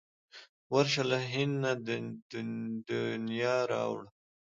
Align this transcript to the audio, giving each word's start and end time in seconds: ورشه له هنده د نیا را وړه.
ورشه 0.73 1.03
له 1.11 1.19
هنده 1.33 1.71
د 2.87 2.89
نیا 3.27 3.57
را 3.71 3.83
وړه. 3.91 4.09